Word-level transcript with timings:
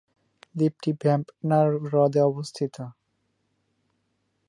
দ্বীপটি 0.55 0.91
ভেম্বনাড় 1.01 1.73
হ্রদে 1.83 2.21
অবস্থিত। 2.29 2.75